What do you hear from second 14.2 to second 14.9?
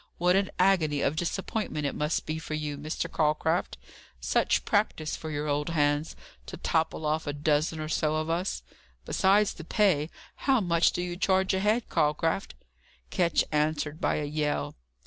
yell.